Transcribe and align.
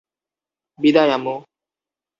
বিদায়, 0.79 1.11
আম্মু। 1.11 1.35